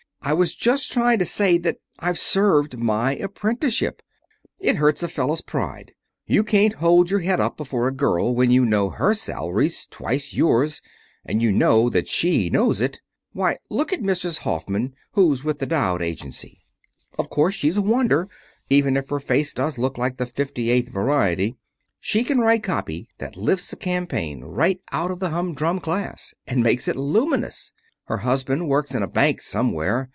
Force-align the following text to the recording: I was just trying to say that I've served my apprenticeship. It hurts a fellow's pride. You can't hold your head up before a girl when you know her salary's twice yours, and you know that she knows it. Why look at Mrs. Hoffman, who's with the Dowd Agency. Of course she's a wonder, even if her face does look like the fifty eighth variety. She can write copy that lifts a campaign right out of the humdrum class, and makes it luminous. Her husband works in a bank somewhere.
I 0.23 0.33
was 0.33 0.53
just 0.53 0.91
trying 0.91 1.17
to 1.17 1.25
say 1.25 1.57
that 1.57 1.77
I've 1.97 2.19
served 2.19 2.77
my 2.77 3.15
apprenticeship. 3.15 4.03
It 4.59 4.75
hurts 4.75 5.01
a 5.01 5.07
fellow's 5.07 5.41
pride. 5.41 5.93
You 6.27 6.43
can't 6.43 6.73
hold 6.73 7.09
your 7.09 7.21
head 7.21 7.39
up 7.39 7.57
before 7.57 7.87
a 7.87 7.91
girl 7.91 8.35
when 8.35 8.51
you 8.51 8.63
know 8.63 8.91
her 8.91 9.15
salary's 9.15 9.87
twice 9.89 10.31
yours, 10.31 10.79
and 11.25 11.41
you 11.41 11.51
know 11.51 11.89
that 11.89 12.07
she 12.07 12.51
knows 12.51 12.81
it. 12.81 13.01
Why 13.33 13.57
look 13.71 13.91
at 13.91 14.03
Mrs. 14.03 14.37
Hoffman, 14.37 14.93
who's 15.13 15.43
with 15.43 15.57
the 15.57 15.65
Dowd 15.65 16.03
Agency. 16.03 16.61
Of 17.17 17.31
course 17.31 17.55
she's 17.55 17.77
a 17.77 17.81
wonder, 17.81 18.29
even 18.69 18.95
if 18.97 19.09
her 19.09 19.19
face 19.19 19.53
does 19.53 19.79
look 19.79 19.97
like 19.97 20.17
the 20.17 20.27
fifty 20.27 20.69
eighth 20.69 20.89
variety. 20.93 21.57
She 21.99 22.23
can 22.23 22.37
write 22.37 22.61
copy 22.61 23.07
that 23.17 23.37
lifts 23.37 23.73
a 23.73 23.75
campaign 23.75 24.41
right 24.43 24.79
out 24.91 25.09
of 25.09 25.17
the 25.19 25.29
humdrum 25.31 25.79
class, 25.79 26.35
and 26.45 26.61
makes 26.61 26.87
it 26.87 26.95
luminous. 26.95 27.73
Her 28.05 28.17
husband 28.17 28.67
works 28.67 28.93
in 28.93 29.01
a 29.01 29.07
bank 29.07 29.41
somewhere. 29.41 30.09